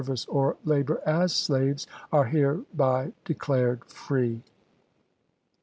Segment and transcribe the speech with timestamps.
[0.03, 4.41] vice or labor as slaves are hereby declared free."